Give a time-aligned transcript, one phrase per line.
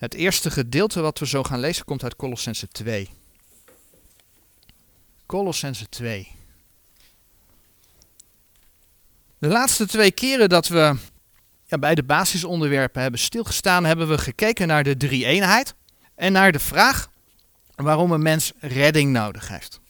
[0.00, 3.10] Het eerste gedeelte wat we zo gaan lezen komt uit Colossense 2.
[5.26, 6.28] Colossense 2.
[9.38, 10.96] De laatste twee keren dat we
[11.66, 15.74] ja, bij de basisonderwerpen hebben stilgestaan, hebben we gekeken naar de drie-eenheid
[16.14, 17.10] en naar de vraag
[17.74, 19.80] waarom een mens redding nodig heeft.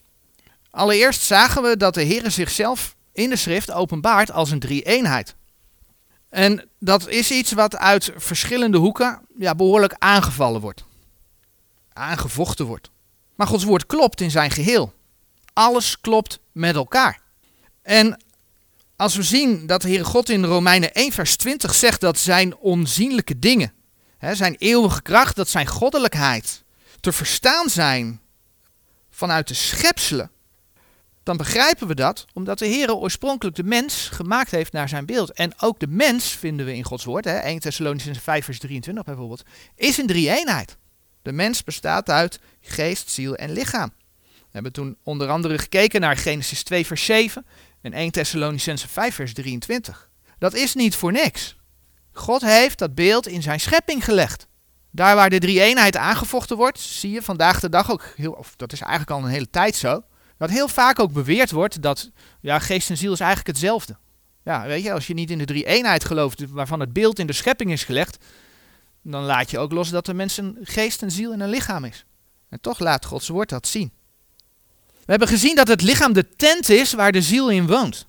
[0.71, 5.35] Allereerst zagen we dat de Heer zichzelf in de schrift openbaart als een drie-eenheid.
[6.31, 10.85] En dat is iets wat uit verschillende hoeken ja, behoorlijk aangevallen wordt.
[11.93, 12.91] Aangevochten wordt.
[13.35, 14.93] Maar Gods woord klopt in zijn geheel.
[15.53, 17.21] Alles klopt met elkaar.
[17.83, 18.23] En
[18.97, 22.57] als we zien dat de Heere God in Romeinen 1 vers 20 zegt dat zijn
[22.57, 23.73] onzienlijke dingen,
[24.19, 26.63] hè, zijn eeuwige kracht, dat zijn goddelijkheid,
[27.01, 28.21] te verstaan zijn
[29.11, 30.31] vanuit de schepselen,
[31.31, 35.33] dan begrijpen we dat omdat de Heer oorspronkelijk de mens gemaakt heeft naar zijn beeld.
[35.33, 39.05] En ook de mens, vinden we in Gods woord, hè, 1 Thessalonians 5 vers 23
[39.05, 39.43] bijvoorbeeld,
[39.75, 40.77] is een drie-eenheid.
[41.23, 43.93] De mens bestaat uit geest, ziel en lichaam.
[44.29, 47.47] We hebben toen onder andere gekeken naar Genesis 2 vers 7
[47.83, 50.11] en 1 Thessalonicense 5 vers 23.
[50.39, 51.57] Dat is niet voor niks.
[52.13, 54.47] God heeft dat beeld in zijn schepping gelegd.
[54.91, 58.73] Daar waar de drie-eenheid aangevochten wordt, zie je vandaag de dag ook, heel, of dat
[58.73, 60.03] is eigenlijk al een hele tijd zo,
[60.41, 62.11] dat heel vaak ook beweerd wordt dat
[62.41, 63.97] ja, geest en ziel is eigenlijk hetzelfde.
[64.45, 67.33] Ja, weet je, als je niet in de drie-eenheid gelooft waarvan het beeld in de
[67.33, 68.25] schepping is gelegd,
[69.03, 71.85] dan laat je ook los dat de mens een geest, een ziel en een lichaam
[71.85, 72.05] is.
[72.49, 73.93] En toch laat Gods woord dat zien.
[74.95, 78.07] We hebben gezien dat het lichaam de tent is waar de ziel in woont.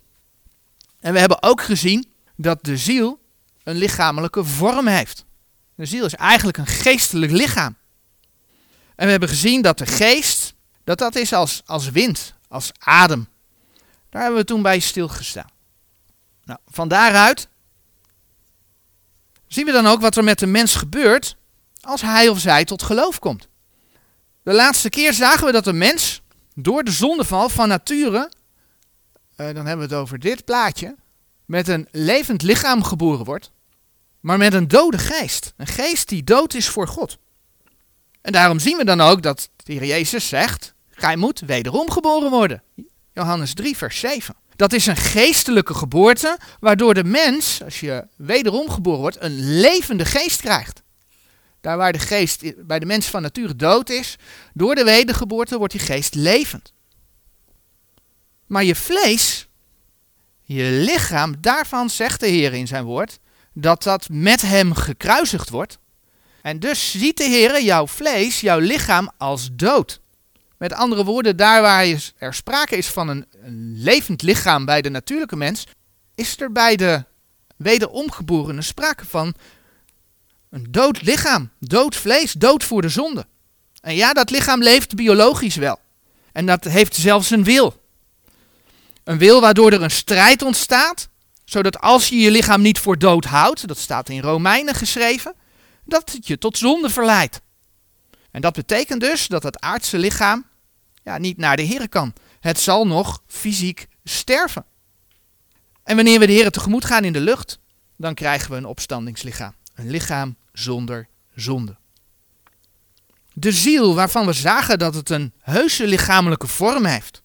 [0.99, 3.19] En we hebben ook gezien dat de ziel
[3.63, 5.25] een lichamelijke vorm heeft.
[5.75, 7.75] De ziel is eigenlijk een geestelijk lichaam.
[8.95, 10.40] En we hebben gezien dat de geest,
[10.83, 13.27] dat dat is als, als wind, als adem.
[14.09, 15.49] Daar hebben we toen bij stilgestaan.
[16.43, 17.47] Nou, van daaruit
[19.47, 21.35] zien we dan ook wat er met de mens gebeurt
[21.81, 23.47] als hij of zij tot geloof komt.
[24.43, 26.21] De laatste keer zagen we dat de mens
[26.55, 28.31] door de zondeval van nature,
[29.37, 30.95] uh, dan hebben we het over dit plaatje,
[31.45, 33.51] met een levend lichaam geboren wordt,
[34.19, 35.53] maar met een dode geest.
[35.57, 37.17] Een geest die dood is voor God.
[38.21, 42.29] En daarom zien we dan ook dat de Heer Jezus zegt, gij moet wederom geboren
[42.29, 42.63] worden.
[43.13, 44.35] Johannes 3, vers 7.
[44.55, 50.05] Dat is een geestelijke geboorte, waardoor de mens, als je wederom geboren wordt, een levende
[50.05, 50.81] geest krijgt.
[51.61, 54.15] Daar waar de geest bij de mens van nature dood is,
[54.53, 56.73] door de wedergeboorte wordt die geest levend.
[58.45, 59.47] Maar je vlees,
[60.41, 63.19] je lichaam, daarvan zegt de Heer in zijn woord,
[63.53, 65.79] dat dat met hem gekruisigd wordt.
[66.41, 69.99] En dus ziet de Heer jouw vlees, jouw lichaam als dood.
[70.57, 74.89] Met andere woorden, daar waar er sprake is van een, een levend lichaam bij de
[74.89, 75.67] natuurlijke mens,
[76.15, 77.03] is er bij de
[77.57, 79.33] wederomgeborene sprake van
[80.49, 83.25] een dood lichaam, dood vlees, dood voor de zonde.
[83.81, 85.79] En ja, dat lichaam leeft biologisch wel.
[86.31, 87.81] En dat heeft zelfs een wil.
[89.03, 91.09] Een wil waardoor er een strijd ontstaat,
[91.45, 95.35] zodat als je je lichaam niet voor dood houdt, dat staat in Romeinen geschreven,
[95.85, 97.41] dat het je tot zonde verleidt.
[98.31, 100.45] En dat betekent dus dat het aardse lichaam
[101.03, 102.13] ja, niet naar de Heer kan.
[102.39, 104.65] Het zal nog fysiek sterven.
[105.83, 107.59] En wanneer we de Heer tegemoet gaan in de lucht,
[107.97, 109.53] dan krijgen we een opstandingslichaam.
[109.75, 111.77] Een lichaam zonder zonde.
[113.33, 117.21] De ziel waarvan we zagen dat het een heuse lichamelijke vorm heeft.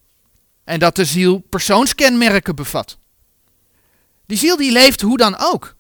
[0.65, 2.99] En dat de ziel persoonskenmerken bevat.
[4.27, 5.76] Die ziel die leeft hoe dan ook.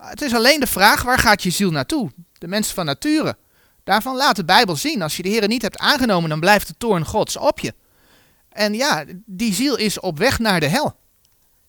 [0.00, 2.10] Het is alleen de vraag, waar gaat je ziel naartoe?
[2.38, 3.36] De mens van nature.
[3.84, 6.74] Daarvan laat de Bijbel zien, als je de Heer niet hebt aangenomen, dan blijft de
[6.78, 7.74] toorn Gods op je.
[8.48, 10.96] En ja, die ziel is op weg naar de hel.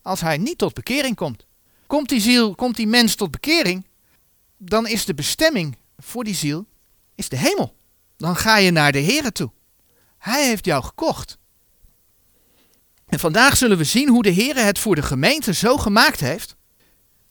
[0.02, 1.46] Als hij niet tot bekering komt.
[1.88, 3.86] Komt die ziel, komt die mens tot bekering,
[4.58, 6.66] dan is de bestemming voor die ziel
[7.16, 7.76] is de hemel.
[8.18, 9.52] Dan ga je naar de Heer toe.
[10.18, 11.38] Hij heeft jou gekocht.
[13.08, 16.56] En vandaag zullen we zien hoe de Heer het voor de gemeente zo gemaakt heeft.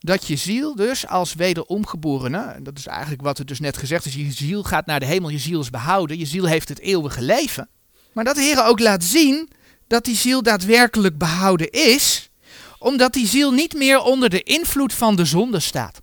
[0.03, 4.15] Dat je ziel dus als wederomgeborene, dat is eigenlijk wat er dus net gezegd is,
[4.15, 7.23] je ziel gaat naar de hemel, je ziel is behouden, je ziel heeft het eeuwige
[7.23, 7.69] leven.
[8.13, 9.51] Maar dat de Heer ook laat zien
[9.87, 12.31] dat die ziel daadwerkelijk behouden is,
[12.79, 16.01] omdat die ziel niet meer onder de invloed van de zonde staat.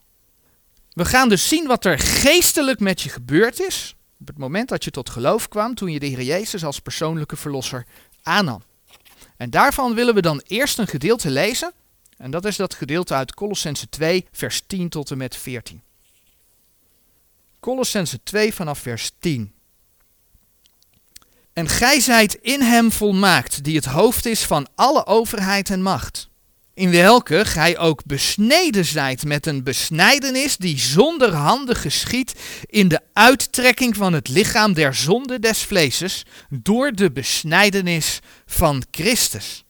[0.89, 3.95] We gaan dus zien wat er geestelijk met je gebeurd is.
[4.19, 7.35] Op het moment dat je tot geloof kwam, toen je de Heer Jezus als persoonlijke
[7.35, 7.85] verlosser
[8.23, 8.63] aannam.
[9.37, 11.71] En daarvan willen we dan eerst een gedeelte lezen.
[12.17, 15.81] En dat is dat gedeelte uit Colossense 2, vers 10 tot en met 14.
[17.59, 19.53] Colossense 2 vanaf vers 10.
[21.53, 26.29] En gij zijt in hem volmaakt, die het hoofd is van alle overheid en macht
[26.77, 32.33] in welke gij ook besneden zijt met een besnijdenis die zonder handen geschiet
[32.65, 39.65] in de uittrekking van het lichaam der zonde des vleeses door de besnijdenis van Christus.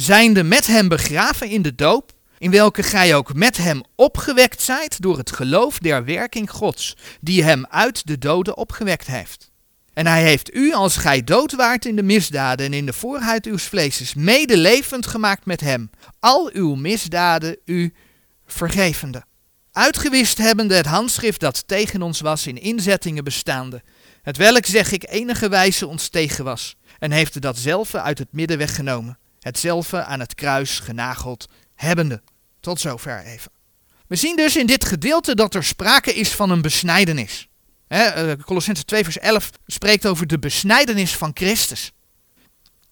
[0.00, 5.02] Zijnde met hem begraven in de doop, in welke gij ook met hem opgewekt zijt
[5.02, 9.50] door het geloof der werking Gods, die hem uit de doden opgewekt heeft.
[9.92, 13.46] En hij heeft u, als gij dood waart in de misdaden en in de voorhuid
[13.46, 17.94] uws vleeses, medelevend gemaakt met hem, al uw misdaden u
[18.46, 19.24] vergevende.
[19.72, 23.82] Uitgewist hebbende het handschrift dat tegen ons was in inzettingen bestaande,
[24.22, 28.58] het welk zeg ik enige wijze ons tegen was, en heeft datzelfde uit het midden
[28.58, 32.22] weggenomen, hetzelfde aan het kruis genageld hebbende.
[32.60, 33.52] Tot zover even.
[34.06, 37.48] We zien dus in dit gedeelte dat er sprake is van een besnijdenis.
[37.86, 41.92] Eh, Colossense 2 vers 11 spreekt over de besnijdenis van Christus.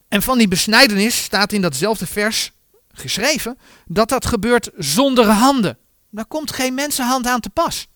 [0.09, 2.51] En van die besnijdenis staat in datzelfde vers
[2.93, 5.79] geschreven dat dat gebeurt zonder handen.
[6.11, 7.87] Daar komt geen mensenhand aan te pas.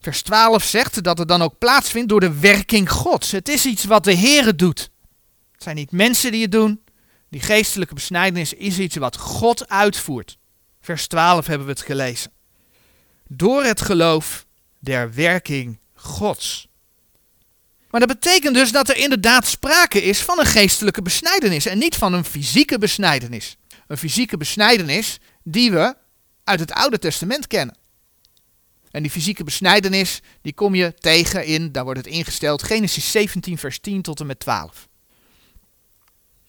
[0.00, 3.30] Vers 12 zegt dat het dan ook plaatsvindt door de werking Gods.
[3.30, 4.90] Het is iets wat de Heere doet.
[5.52, 6.80] Het zijn niet mensen die het doen.
[7.28, 10.38] Die geestelijke besnijdenis is iets wat God uitvoert.
[10.80, 12.32] Vers 12 hebben we het gelezen.
[13.28, 14.46] Door het geloof
[14.78, 16.68] der werking Gods.
[17.90, 21.94] Maar dat betekent dus dat er inderdaad sprake is van een geestelijke besnijdenis en niet
[21.94, 23.56] van een fysieke besnijdenis.
[23.86, 25.96] Een fysieke besnijdenis die we
[26.44, 27.76] uit het Oude Testament kennen.
[28.90, 33.58] En die fysieke besnijdenis, die kom je tegen in, daar wordt het ingesteld, Genesis 17,
[33.58, 34.88] vers 10 tot en met 12.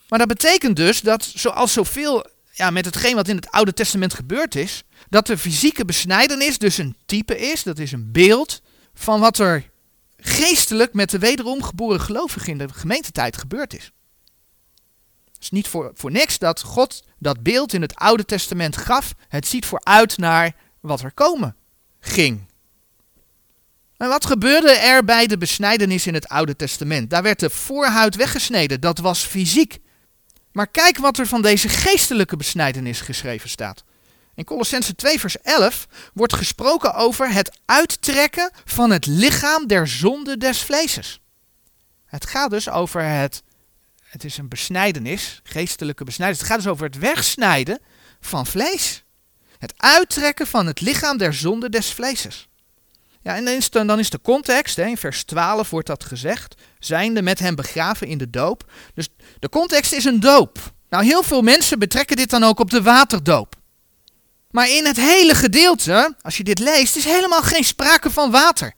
[0.07, 4.13] Maar dat betekent dus dat, zoals zoveel ja, met hetgeen wat in het Oude Testament
[4.13, 8.62] gebeurd is, dat de fysieke besnijdenis dus een type is, dat is een beeld
[8.94, 9.69] van wat er
[10.18, 13.92] geestelijk met de wederom geboren gelovigen in de gemeentetijd gebeurd is.
[15.25, 19.13] Het is niet voor, voor niks dat God dat beeld in het Oude Testament gaf.
[19.27, 21.56] Het ziet vooruit naar wat er komen
[22.00, 22.45] ging.
[23.98, 27.10] En wat gebeurde er bij de besnijdenis in het Oude Testament?
[27.10, 29.80] Daar werd de voorhuid weggesneden, dat was fysiek.
[30.57, 33.83] Maar kijk wat er van deze geestelijke besnijdenis geschreven staat.
[34.36, 40.38] In Colossense 2 vers 11 wordt gesproken over het uittrekken van het lichaam der zonde
[40.38, 41.19] des vleeses.
[42.06, 43.44] Het gaat dus over het,
[44.04, 46.42] het is een besnijdenis, geestelijke besnijdenis.
[46.42, 47.80] Het gaat dus over het wegsnijden
[48.19, 49.03] van vlees.
[49.57, 52.48] Het uittrekken van het lichaam der zonde des vleeses.
[53.22, 56.56] Ja, en dan is de, dan is de context, in vers 12 wordt dat gezegd,
[56.80, 58.72] zijnde met hem begraven in de doop.
[58.94, 59.08] Dus
[59.40, 60.60] de context is een doop.
[60.90, 63.56] Nou, heel veel mensen betrekken dit dan ook op de waterdoop.
[64.52, 68.74] Maar in het hele gedeelte, als je dit leest, is helemaal geen sprake van water.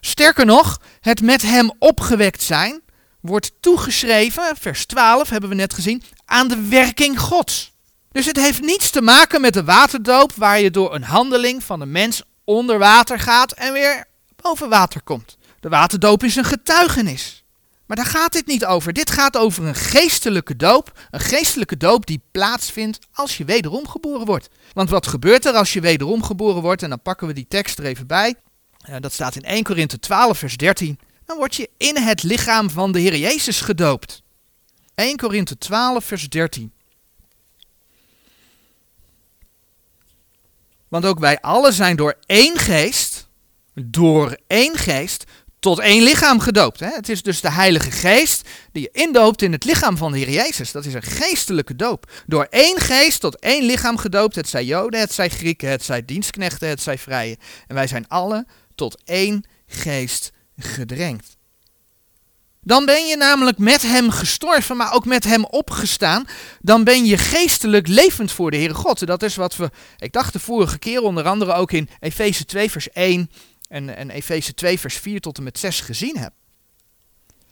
[0.00, 2.82] Sterker nog, het met hem opgewekt zijn
[3.24, 7.72] wordt toegeschreven, vers 12 hebben we net gezien, aan de werking Gods.
[8.12, 11.80] Dus het heeft niets te maken met de waterdoop waar je door een handeling van
[11.80, 14.04] een mens onder water gaat en weer
[14.36, 15.36] boven water komt.
[15.60, 17.44] De waterdoop is een getuigenis.
[17.86, 18.92] Maar daar gaat dit niet over.
[18.92, 21.06] Dit gaat over een geestelijke doop.
[21.10, 24.48] Een geestelijke doop die plaatsvindt als je wederom geboren wordt.
[24.72, 26.82] Want wat gebeurt er als je wederom geboren wordt?
[26.82, 28.34] En dan pakken we die tekst er even bij.
[29.00, 30.98] dat staat in 1 Korinthe 12, vers 13.
[31.24, 34.22] Dan word je in het lichaam van de Heer Jezus gedoopt.
[34.94, 36.72] 1 Korinthe 12, vers 13.
[40.94, 43.28] Want ook wij allen zijn door één geest,
[43.74, 45.24] door één geest,
[45.58, 46.80] tot één lichaam gedoopt.
[46.80, 46.88] Hè?
[46.88, 50.30] Het is dus de Heilige Geest die je indoopt in het lichaam van de Heer
[50.30, 50.72] Jezus.
[50.72, 52.10] Dat is een geestelijke doop.
[52.26, 54.34] Door één geest tot één lichaam gedoopt.
[54.34, 57.38] Het zij Joden, het zij Grieken, het zij dienstknechten, het zij vrije.
[57.66, 61.33] En wij zijn alle tot één geest gedrenkt.
[62.64, 66.26] Dan ben je namelijk met hem gestorven, maar ook met hem opgestaan.
[66.60, 69.06] Dan ben je geestelijk levend voor de Heere God.
[69.06, 72.70] Dat is wat we, ik dacht de vorige keer onder andere ook in Efeze 2
[72.70, 73.30] vers 1
[73.68, 76.32] en, en Efeze 2 vers 4 tot en met 6 gezien heb.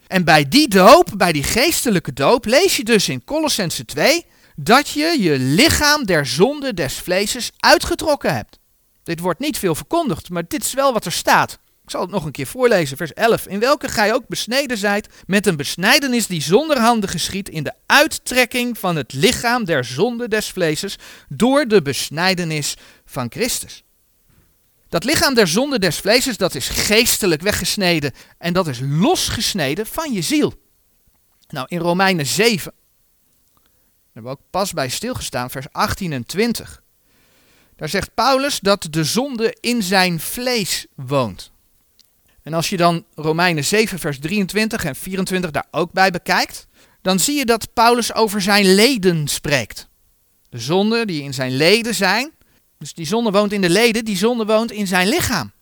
[0.07, 4.27] En bij die doop, bij die geestelijke doop, lees je dus in Colossense 2
[4.57, 8.59] dat je je lichaam der zonde des vleeses uitgetrokken hebt.
[9.03, 11.59] Dit wordt niet veel verkondigd, maar dit is wel wat er staat.
[11.85, 13.47] Ik zal het nog een keer voorlezen, vers 11.
[13.47, 17.73] In welke gij ook besneden zijt met een besnijdenis die zonder handen geschiet in de
[17.87, 20.99] uittrekking van het lichaam der zonde des vleeses
[21.29, 23.85] door de besnijdenis van Christus.
[24.89, 30.13] Dat lichaam der zonde des vleeses, dat is geestelijk weggesneden en dat is losgesneden van
[30.13, 30.55] je ziel.
[31.49, 33.63] Nou, in Romeinen 7, daar
[34.13, 36.83] hebben we ook pas bij stilgestaan, vers 18 en 20.
[37.77, 41.52] Daar zegt Paulus dat de zonde in zijn vlees woont.
[42.43, 46.67] En als je dan Romeinen 7, vers 23 en 24 daar ook bij bekijkt,
[47.03, 49.89] dan zie je dat Paulus over zijn leden spreekt.
[50.49, 52.33] De zonde die in zijn leden zijn.
[52.79, 55.53] Dus die zonde woont in de leden, die zonde woont in zijn lichaam.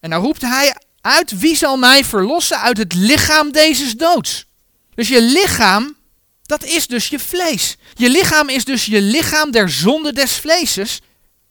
[0.00, 4.46] En dan roept hij uit, wie zal mij verlossen uit het lichaam deze doods?
[4.94, 5.96] Dus je lichaam,
[6.42, 7.76] dat is dus je vlees.
[7.94, 11.00] Je lichaam is dus je lichaam der zonde des vleeses.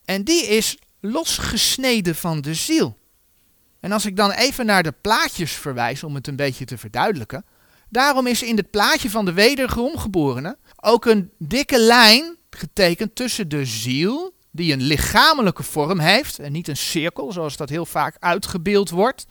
[0.04, 2.98] En die is losgesneden van de ziel.
[3.86, 7.44] En als ik dan even naar de plaatjes verwijs om het een beetje te verduidelijken.
[7.88, 13.64] Daarom is in het plaatje van de wederomgeborene ook een dikke lijn getekend tussen de
[13.64, 18.90] ziel, die een lichamelijke vorm heeft en niet een cirkel, zoals dat heel vaak uitgebeeld
[18.90, 19.26] wordt.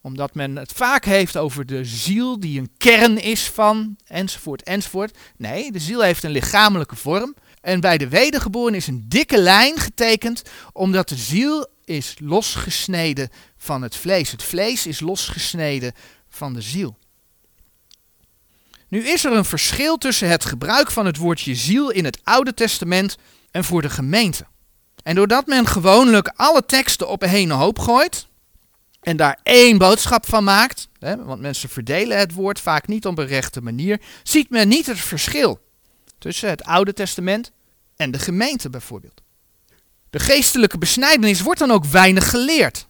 [0.00, 5.18] Omdat men het vaak heeft over de ziel die een kern is van, enzovoort, enzovoort.
[5.36, 7.34] Nee, de ziel heeft een lichamelijke vorm.
[7.60, 10.42] En bij de wedergeboren is een dikke lijn getekend,
[10.72, 14.30] omdat de ziel is losgesneden van het vlees.
[14.30, 15.92] Het vlees is losgesneden
[16.28, 16.98] van de ziel.
[18.88, 22.54] Nu is er een verschil tussen het gebruik van het woordje ziel in het Oude
[22.54, 23.16] Testament
[23.50, 24.46] en voor de gemeente.
[25.02, 28.26] En doordat men gewoonlijk alle teksten op een hoop gooit
[29.00, 33.18] en daar één boodschap van maakt, hè, want mensen verdelen het woord vaak niet op
[33.18, 35.60] een rechte manier, ziet men niet het verschil
[36.18, 37.52] tussen het Oude Testament
[37.96, 39.22] en de gemeente bijvoorbeeld.
[40.16, 42.86] De geestelijke besnijdenis wordt dan ook weinig geleerd.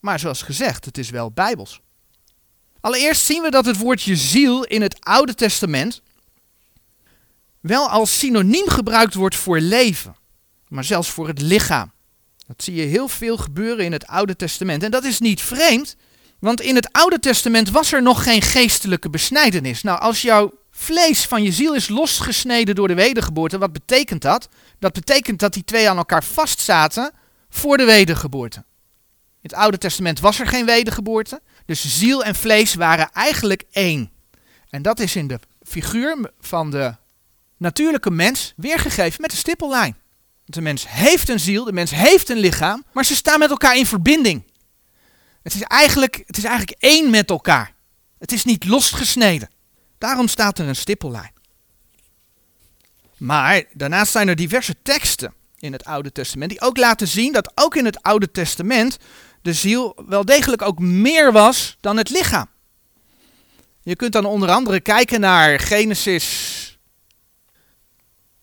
[0.00, 1.80] Maar zoals gezegd, het is wel bijbels.
[2.80, 6.02] Allereerst zien we dat het woordje ziel in het Oude Testament
[7.60, 10.16] wel als synoniem gebruikt wordt voor leven,
[10.68, 11.92] maar zelfs voor het lichaam.
[12.46, 14.82] Dat zie je heel veel gebeuren in het Oude Testament.
[14.82, 15.96] En dat is niet vreemd,
[16.38, 19.82] want in het Oude Testament was er nog geen geestelijke besnijdenis.
[19.82, 24.48] Nou, als jouw vlees van je ziel is losgesneden door de wedergeboorte, wat betekent dat?
[24.78, 27.12] Dat betekent dat die twee aan elkaar vastzaten
[27.48, 28.58] voor de wedergeboorte.
[29.40, 34.10] In het Oude Testament was er geen wedergeboorte, dus ziel en vlees waren eigenlijk één.
[34.70, 36.94] En dat is in de figuur van de
[37.56, 39.96] natuurlijke mens weergegeven met een stippellijn.
[40.44, 43.76] de mens heeft een ziel, de mens heeft een lichaam, maar ze staan met elkaar
[43.76, 44.42] in verbinding.
[45.42, 47.74] Het is eigenlijk, het is eigenlijk één met elkaar.
[48.18, 49.48] Het is niet losgesneden.
[49.98, 51.32] Daarom staat er een stippellijn.
[53.16, 57.52] Maar daarnaast zijn er diverse teksten in het Oude Testament die ook laten zien dat
[57.54, 58.98] ook in het Oude Testament
[59.42, 62.46] de ziel wel degelijk ook meer was dan het lichaam.
[63.82, 66.78] Je kunt dan onder andere kijken naar Genesis.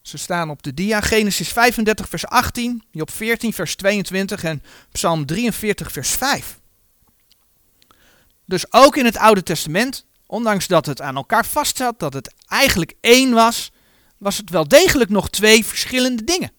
[0.02, 1.02] Ze staan op de dia.
[1.02, 6.60] Genesis 35 vers 18, Job 14 vers 22 en Psalm 43 vers 5.
[8.46, 12.94] Dus ook in het Oude Testament, ondanks dat het aan elkaar vastzat, dat het eigenlijk
[13.02, 13.72] één was,
[14.18, 16.52] was het wel degelijk nog twee verschillende dingen.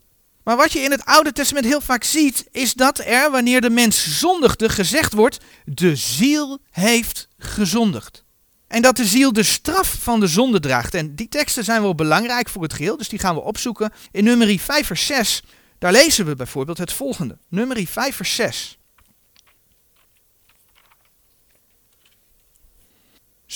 [0.45, 3.71] Maar wat je in het Oude Testament heel vaak ziet, is dat er, wanneer de
[3.71, 8.25] mens zondigde, gezegd wordt: de ziel heeft gezondigd.
[8.69, 10.95] En dat de ziel de straf van de zonde draagt.
[10.95, 13.93] En die teksten zijn wel belangrijk voor het geheel, dus die gaan we opzoeken.
[14.11, 15.43] In nummer 5 vers 6,
[15.79, 17.39] daar lezen we bijvoorbeeld het volgende.
[17.49, 18.79] Nummer 5 vers 6.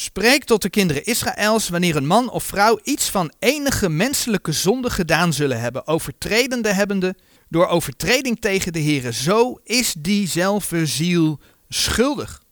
[0.01, 4.91] Spreek tot de kinderen Israëls wanneer een man of vrouw iets van enige menselijke zonde
[4.91, 7.17] gedaan zullen hebben, overtredende hebbende
[7.49, 9.13] door overtreding tegen de Heere.
[9.13, 12.43] Zo is diezelfde ziel schuldig.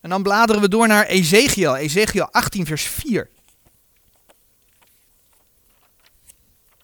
[0.00, 3.30] En dan bladeren we door naar Ezekiel, Ezekiel 18 vers 4.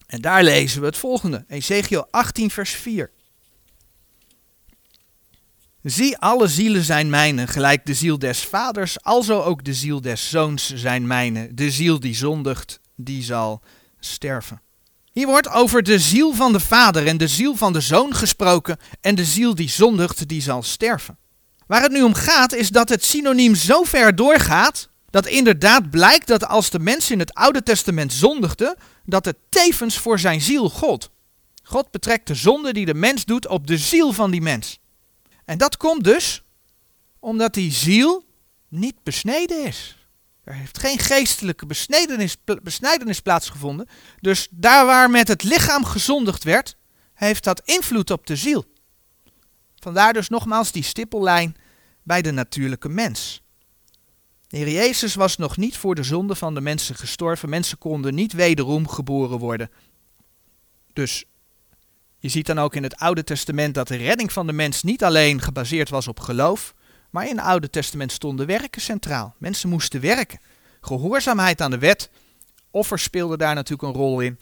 [0.07, 3.11] En daar lezen we het volgende, Ezekiel 18 vers 4.
[5.83, 10.29] Zie, alle zielen zijn mijne, gelijk de ziel des vaders, alzo ook de ziel des
[10.29, 11.53] zoons zijn mijne.
[11.53, 13.61] De ziel die zondigt, die zal
[13.99, 14.61] sterven.
[15.11, 18.77] Hier wordt over de ziel van de vader en de ziel van de zoon gesproken
[19.01, 21.17] en de ziel die zondigt, die zal sterven.
[21.67, 26.27] Waar het nu om gaat is dat het synoniem zo ver doorgaat dat inderdaad blijkt
[26.27, 30.69] dat als de mens in het Oude Testament zondigde, dat het tevens voor zijn ziel
[30.69, 31.09] God.
[31.63, 34.79] God betrekt de zonde die de mens doet op de ziel van die mens.
[35.51, 36.43] En dat komt dus
[37.19, 38.25] omdat die ziel
[38.67, 40.07] niet besneden is.
[40.43, 41.65] Er heeft geen geestelijke
[42.63, 43.87] besnijdenis plaatsgevonden.
[44.19, 46.75] Dus daar waar met het lichaam gezondigd werd,
[47.13, 48.65] heeft dat invloed op de ziel.
[49.75, 51.55] Vandaar dus nogmaals die stippellijn
[52.03, 53.41] bij de natuurlijke mens.
[54.47, 57.49] De Heer Jezus was nog niet voor de zonde van de mensen gestorven.
[57.49, 59.69] Mensen konden niet wederom geboren worden.
[60.93, 61.25] Dus
[62.21, 65.03] je ziet dan ook in het Oude Testament dat de redding van de mens niet
[65.03, 66.73] alleen gebaseerd was op geloof,
[67.09, 69.35] maar in het Oude Testament stonden werken centraal.
[69.37, 70.39] Mensen moesten werken.
[70.81, 72.09] Gehoorzaamheid aan de wet,
[72.71, 74.39] offers speelden daar natuurlijk een rol in.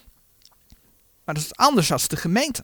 [1.23, 2.63] Maar dat is anders als de gemeente.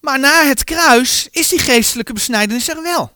[0.00, 3.12] Maar na het kruis is die geestelijke besnijdenis er wel.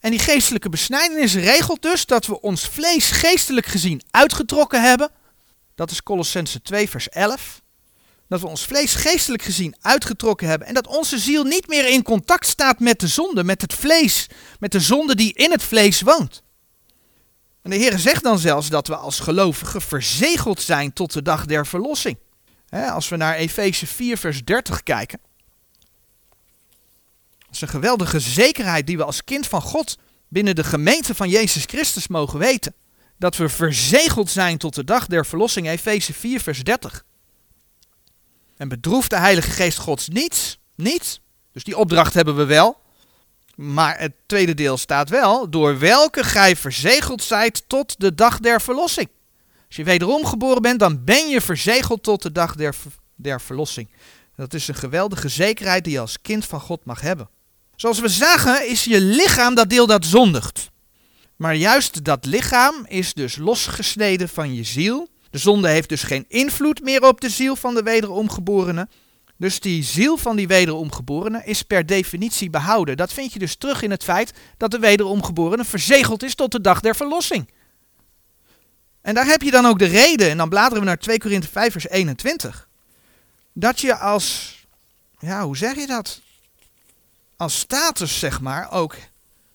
[0.00, 5.10] En die geestelijke besnijdenis regelt dus dat we ons vlees geestelijk gezien uitgetrokken hebben
[5.74, 7.62] Dat is Colossense 2, vers 11.
[8.28, 10.68] Dat we ons vlees geestelijk gezien uitgetrokken hebben.
[10.68, 14.26] En dat onze ziel niet meer in contact staat met de zonde, met het vlees,
[14.58, 16.42] met de zonde die in het vlees woont.
[17.62, 21.46] En de Heer zegt dan zelfs dat we als gelovigen verzegeld zijn tot de dag
[21.46, 22.16] der verlossing.
[22.70, 25.20] als we naar Efeze 4, vers 30 kijken.
[27.38, 31.28] Dat is een geweldige zekerheid die we als kind van God binnen de gemeente van
[31.28, 32.74] Jezus Christus mogen weten.
[33.18, 37.04] Dat we verzegeld zijn tot de dag der verlossing, Efeze 4, vers 30.
[38.56, 41.20] En bedroeft de Heilige Geest Gods niets, niets.
[41.52, 42.82] Dus die opdracht hebben we wel.
[43.54, 48.60] Maar het tweede deel staat wel, door welke gij verzegeld zijt tot de dag der
[48.60, 49.08] verlossing.
[49.66, 52.74] Als je wederom geboren bent, dan ben je verzegeld tot de dag der,
[53.14, 53.88] der verlossing.
[54.36, 57.28] Dat is een geweldige zekerheid die je als kind van God mag hebben.
[57.76, 60.70] Zoals we zagen, is je lichaam dat deel dat zondigt.
[61.36, 65.08] Maar juist dat lichaam is dus losgesneden van je ziel.
[65.34, 68.88] De zonde heeft dus geen invloed meer op de ziel van de wederomgeborene.
[69.36, 72.96] Dus die ziel van die wederomgeborene is per definitie behouden.
[72.96, 76.60] Dat vind je dus terug in het feit dat de wederomgeborene verzegeld is tot de
[76.60, 77.50] dag der verlossing.
[79.02, 81.48] En daar heb je dan ook de reden, en dan bladeren we naar 2 Korinthe
[81.48, 82.68] 5 vers 21.
[83.52, 84.56] Dat je als,
[85.18, 86.20] ja hoe zeg je dat?
[87.36, 88.96] Als status zeg maar ook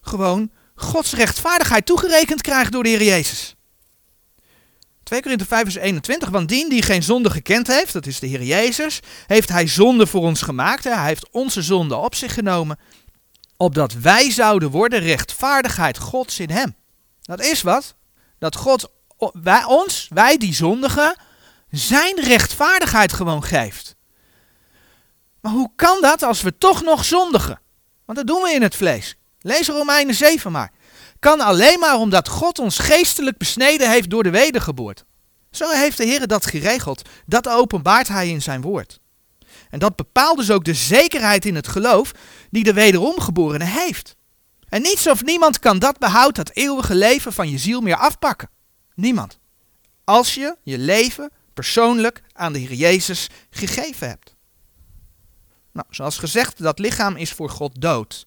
[0.01, 3.57] gewoon Gods rechtvaardigheid toegerekend krijgt door de Heer Jezus.
[5.09, 8.27] 2 Korinther 5 vers 21, want dien die geen zonde gekend heeft, dat is de
[8.27, 10.83] Heer Jezus, heeft hij zonde voor ons gemaakt.
[10.83, 12.79] Hij heeft onze zonde op zich genomen,
[13.57, 16.75] opdat wij zouden worden rechtvaardigheid Gods in hem.
[17.21, 17.95] Dat is wat?
[18.39, 18.89] Dat God
[19.33, 21.15] wij, ons, wij die zondigen,
[21.71, 23.95] zijn rechtvaardigheid gewoon geeft.
[25.41, 27.59] Maar hoe kan dat als we toch nog zondigen?
[28.05, 29.15] Want dat doen we in het vlees.
[29.39, 30.71] Lees Romeinen 7 maar
[31.19, 35.03] kan alleen maar omdat God ons geestelijk besneden heeft door de wedergeboorte.
[35.51, 37.09] Zo heeft de Heer dat geregeld.
[37.25, 38.99] Dat openbaart Hij in zijn woord.
[39.69, 42.11] En dat bepaalt dus ook de zekerheid in het geloof
[42.49, 44.15] die de wederomgeborene heeft.
[44.69, 48.49] En niets of niemand kan dat behoud, dat eeuwige leven van je ziel meer afpakken.
[48.95, 49.39] Niemand.
[50.03, 54.35] Als je je leven persoonlijk aan de Heer Jezus gegeven hebt.
[55.71, 58.25] Nou, zoals gezegd, dat lichaam is voor God dood.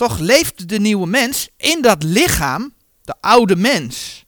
[0.00, 4.24] Toch leeft de nieuwe mens in dat lichaam, de oude mens.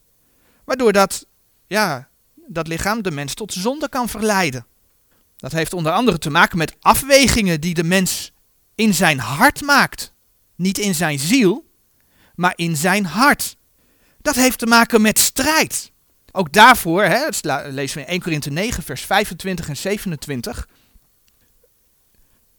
[0.63, 1.25] Waardoor dat,
[1.67, 2.09] ja,
[2.47, 4.65] dat lichaam de mens tot zonde kan verleiden.
[5.37, 8.31] Dat heeft onder andere te maken met afwegingen die de mens
[8.75, 10.13] in zijn hart maakt.
[10.55, 11.65] Niet in zijn ziel,
[12.35, 13.57] maar in zijn hart.
[14.21, 15.91] Dat heeft te maken met strijd.
[16.31, 17.27] Ook daarvoor, hè,
[17.69, 20.67] lezen we in 1 Korinthe 9, vers 25 en 27,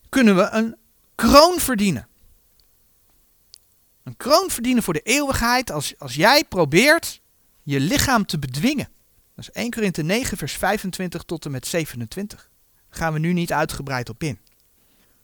[0.08, 0.76] kunnen we een
[1.14, 2.08] kroon verdienen.
[4.04, 7.20] Een kroon verdienen voor de eeuwigheid als, als jij probeert
[7.62, 8.88] je lichaam te bedwingen.
[9.34, 12.50] Dat is 1 Korinthe 9 vers 25 tot en met 27.
[12.88, 14.38] Daar gaan we nu niet uitgebreid op in.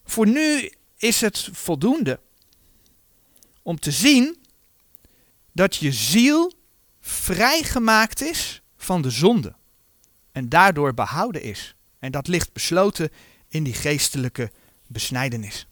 [0.04, 2.20] Voor nu is het voldoende
[3.62, 4.36] om te zien
[5.52, 6.52] dat je ziel
[7.00, 9.54] vrijgemaakt is van de zonde
[10.32, 11.74] en daardoor behouden is.
[11.98, 13.10] En dat ligt besloten
[13.48, 14.50] in die geestelijke
[14.86, 15.66] besnijdenis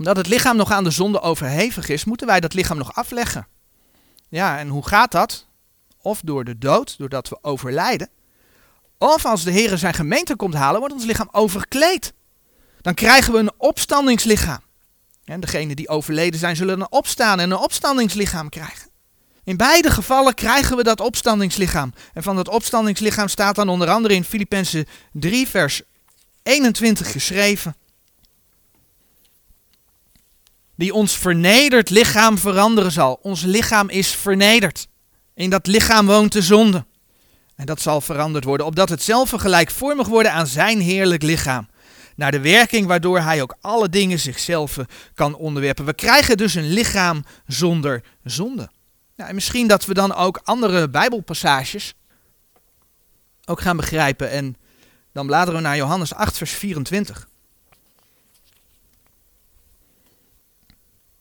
[0.00, 3.46] omdat het lichaam nog aan de zonde overhevig is, moeten wij dat lichaam nog afleggen.
[4.28, 5.46] Ja, en hoe gaat dat?
[6.02, 8.08] Of door de dood, doordat we overlijden.
[8.98, 12.12] Of als de Heer zijn gemeente komt halen, wordt ons lichaam overkleed.
[12.80, 14.60] Dan krijgen we een opstandingslichaam.
[15.24, 18.90] En degenen die overleden zijn, zullen een opstaan en een opstandingslichaam krijgen.
[19.44, 21.92] In beide gevallen krijgen we dat opstandingslichaam.
[22.12, 25.82] En van dat opstandingslichaam staat dan onder andere in Filippenzen 3, vers
[26.42, 27.74] 21 geschreven
[30.80, 33.18] die ons vernederd lichaam veranderen zal.
[33.22, 34.88] Ons lichaam is vernederd.
[35.34, 36.86] In dat lichaam woont de zonde.
[37.56, 41.68] En dat zal veranderd worden, opdat het zelf gelijkvormig worden aan zijn heerlijk lichaam.
[42.16, 44.76] Naar de werking waardoor hij ook alle dingen zichzelf
[45.14, 45.84] kan onderwerpen.
[45.84, 48.70] We krijgen dus een lichaam zonder zonde.
[49.16, 51.94] En misschien dat we dan ook andere Bijbelpassages
[53.44, 54.30] ook gaan begrijpen.
[54.30, 54.56] En
[55.12, 57.28] dan bladeren we naar Johannes 8, vers 24.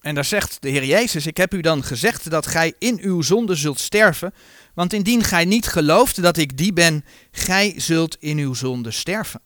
[0.01, 3.21] En daar zegt de Heer Jezus: Ik heb u dan gezegd dat gij in uw
[3.21, 4.33] zonde zult sterven.
[4.73, 9.41] Want indien gij niet gelooft dat ik die ben, gij zult in uw zonde sterven.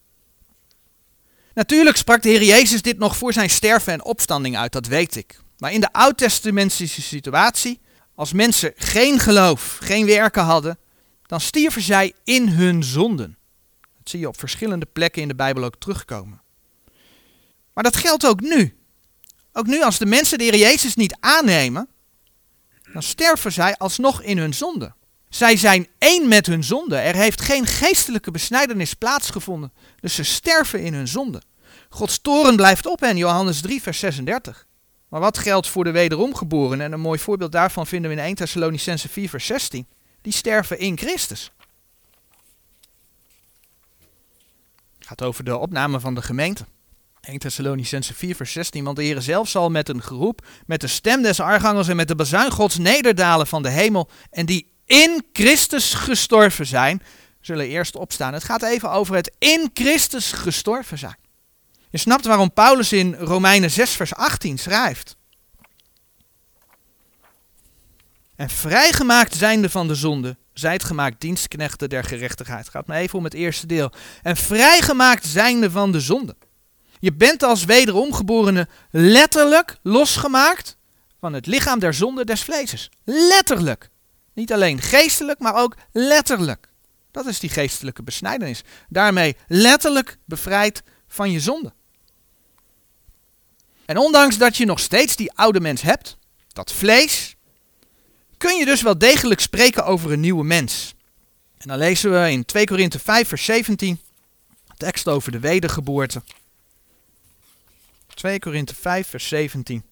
[1.53, 5.15] Natuurlijk sprak de Heer Jezus dit nog voor zijn sterven en opstanding uit, dat weet
[5.15, 5.39] ik.
[5.57, 7.79] Maar in de oud-testamentische situatie,
[8.15, 10.77] als mensen geen geloof, geen werken hadden,
[11.25, 13.37] dan stierven zij in hun zonden.
[13.97, 16.41] Dat zie je op verschillende plekken in de Bijbel ook terugkomen.
[17.73, 18.75] Maar dat geldt ook nu.
[19.53, 21.87] Ook nu, als de mensen de Heer Jezus niet aannemen,
[22.93, 24.93] dan sterven zij alsnog in hun zonde.
[25.29, 26.97] Zij zijn één met hun zonde.
[26.97, 29.73] Er heeft geen geestelijke besnijdenis plaatsgevonden.
[29.99, 31.41] Dus ze sterven in hun zonde.
[31.89, 34.65] Gods toren blijft op hen, Johannes 3, vers 36.
[35.07, 36.85] Maar wat geldt voor de wederomgeborenen?
[36.85, 39.87] En een mooi voorbeeld daarvan vinden we in 1 Thessalonicense 4, vers 16.
[40.21, 41.51] Die sterven in Christus.
[44.97, 46.65] Het gaat over de opname van de gemeente.
[47.23, 50.87] 1 Thessalonicense 4 vers 16, want de Heer zelf zal met een geroep, met de
[50.87, 55.23] stem des archangels en met de bazuin Gods nederdalen van de hemel en die in
[55.33, 57.01] Christus gestorven zijn,
[57.41, 58.33] zullen eerst opstaan.
[58.33, 61.17] Het gaat even over het in Christus gestorven zijn.
[61.89, 65.15] Je snapt waarom Paulus in Romeinen 6 vers 18 schrijft.
[68.35, 72.59] En vrijgemaakt zijnde van de zonde, zijt gemaakt dienstknechten der gerechtigheid.
[72.59, 73.91] Het gaat me even om het eerste deel.
[74.21, 76.35] En vrijgemaakt zijnde van de zonde.
[77.03, 80.77] Je bent als wederomgeborene letterlijk losgemaakt
[81.19, 82.89] van het lichaam der zonde des vleeses.
[83.03, 83.89] Letterlijk.
[84.33, 86.69] Niet alleen geestelijk, maar ook letterlijk.
[87.11, 88.63] Dat is die geestelijke besnijdenis.
[88.89, 91.73] Daarmee letterlijk bevrijd van je zonde.
[93.85, 97.35] En ondanks dat je nog steeds die oude mens hebt, dat vlees,
[98.37, 100.93] kun je dus wel degelijk spreken over een nieuwe mens.
[101.57, 104.01] En dan lezen we in 2 Korinthe 5 vers 17,
[104.77, 106.21] tekst over de wedergeboorte.
[108.13, 109.83] 2 Korinthe 5 vers 17.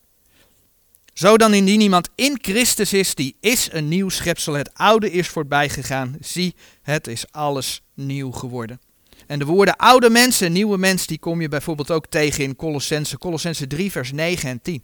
[1.14, 4.54] Zo dan indien iemand in Christus is, die is een nieuw schepsel.
[4.54, 6.18] Het oude is voorbij gegaan.
[6.20, 8.82] Zie, het is alles nieuw geworden.
[9.28, 12.56] En de woorden oude mens en nieuwe mens, die kom je bijvoorbeeld ook tegen in
[12.56, 14.84] Colossense, Colossense 3 vers 9 en 10.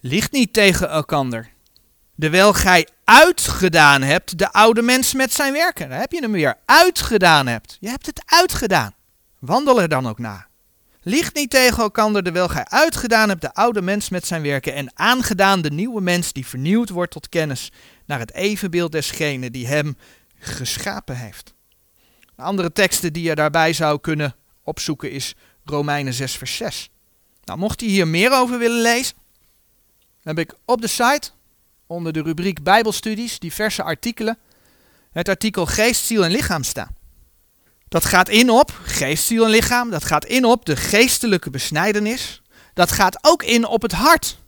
[0.00, 1.52] Ligt niet tegen elkander.
[2.18, 5.88] Terwijl gij uitgedaan hebt de oude mens met zijn werken.
[5.88, 6.56] Daar heb je hem weer.
[6.64, 7.76] Uitgedaan hebt.
[7.80, 8.94] Je hebt het uitgedaan.
[9.44, 10.46] Wandel er dan ook na.
[11.02, 14.90] Ligt niet tegen elkander, terwijl gij uitgedaan hebt de oude mens met zijn werken en
[14.94, 17.72] aangedaan de nieuwe mens die vernieuwd wordt tot kennis
[18.06, 19.96] naar het evenbeeld desgene die hem
[20.38, 21.54] geschapen heeft.
[22.36, 26.90] andere teksten die je daarbij zou kunnen opzoeken is Romeinen 6 vers 6.
[27.44, 29.16] Nou, mocht je hier meer over willen lezen,
[30.22, 31.30] heb ik op de site
[31.86, 34.38] onder de rubriek Bijbelstudies diverse artikelen
[35.12, 36.94] het artikel Geest, Ziel en Lichaam staan.
[37.94, 39.90] Dat gaat in op geest, ziel en lichaam.
[39.90, 42.42] Dat gaat in op de geestelijke besnijdenis.
[42.72, 44.38] Dat gaat ook in op het hart.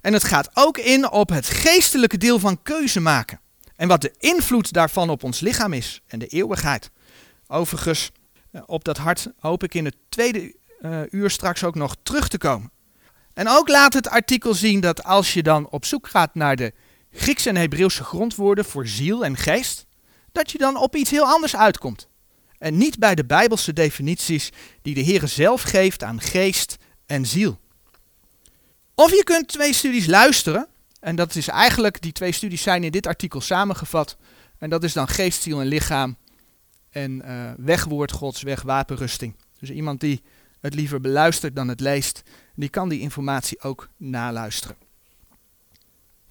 [0.00, 3.40] En het gaat ook in op het geestelijke deel van keuze maken.
[3.76, 6.90] En wat de invloed daarvan op ons lichaam is en de eeuwigheid.
[7.46, 8.10] Overigens,
[8.50, 12.28] eh, op dat hart hoop ik in het tweede uh, uur straks ook nog terug
[12.28, 12.70] te komen.
[13.34, 16.72] En ook laat het artikel zien dat als je dan op zoek gaat naar de
[17.12, 19.86] Griekse en Hebreeuwse grondwoorden voor ziel en geest,
[20.32, 22.10] dat je dan op iets heel anders uitkomt
[22.62, 24.50] en niet bij de bijbelse definities
[24.82, 27.60] die de Heer zelf geeft aan geest en ziel.
[28.94, 30.68] Of je kunt twee studies luisteren,
[31.00, 34.16] en dat is eigenlijk, die twee studies zijn in dit artikel samengevat,
[34.58, 36.16] en dat is dan geest, ziel en lichaam
[36.90, 39.36] en uh, wegwoord Gods, weg wapenrusting.
[39.58, 40.22] Dus iemand die
[40.60, 42.22] het liever beluistert dan het leest,
[42.54, 44.76] die kan die informatie ook naluisteren.